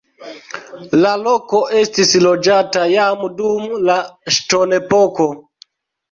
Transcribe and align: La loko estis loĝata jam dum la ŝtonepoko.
La 1.01 1.09
loko 1.25 1.57
estis 1.81 2.13
loĝata 2.23 2.85
jam 2.91 3.21
dum 3.41 3.67
la 3.89 3.99
ŝtonepoko. 4.39 5.29